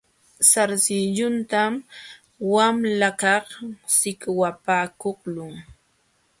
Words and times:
Sarsilluntam 0.49 1.73
wamlakaq 2.53 3.47
shikwapakuqlun. 3.95 5.53